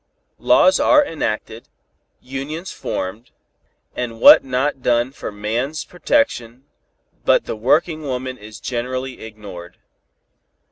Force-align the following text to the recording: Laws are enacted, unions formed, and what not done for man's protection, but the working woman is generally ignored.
Laws 0.39 0.79
are 0.79 1.05
enacted, 1.05 1.69
unions 2.21 2.71
formed, 2.71 3.29
and 3.95 4.19
what 4.19 4.43
not 4.43 4.81
done 4.81 5.11
for 5.11 5.31
man's 5.31 5.85
protection, 5.85 6.63
but 7.23 7.45
the 7.45 7.55
working 7.55 8.01
woman 8.01 8.35
is 8.35 8.59
generally 8.59 9.21
ignored. 9.21 9.77